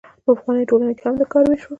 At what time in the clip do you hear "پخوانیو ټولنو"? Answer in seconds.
0.37-0.93